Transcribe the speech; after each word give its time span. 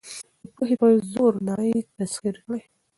د 0.43 0.45
پوهې 0.55 0.75
په 0.81 0.87
زور 1.11 1.33
نړۍ 1.49 1.71
تسخیر 1.97 2.35
کړئ. 2.43 2.61